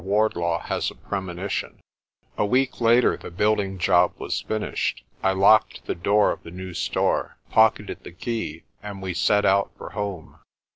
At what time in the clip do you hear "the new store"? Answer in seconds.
6.41-7.37